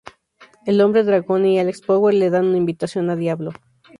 [0.65, 3.51] El Hombre Dragón y Alex Power le dan una invitación a Diablo.